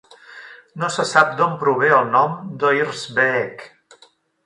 [0.83, 3.67] No se sap d'on prové el nom d'Oirsbeek.